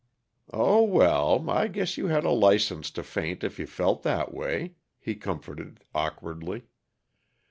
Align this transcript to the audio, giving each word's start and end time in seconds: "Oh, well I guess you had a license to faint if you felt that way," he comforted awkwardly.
"Oh, 0.51 0.81
well 0.81 1.47
I 1.47 1.67
guess 1.67 1.95
you 1.95 2.07
had 2.07 2.25
a 2.25 2.31
license 2.31 2.89
to 2.89 3.03
faint 3.03 3.43
if 3.43 3.59
you 3.59 3.67
felt 3.67 4.01
that 4.01 4.33
way," 4.33 4.73
he 4.99 5.13
comforted 5.13 5.83
awkwardly. 5.93 6.63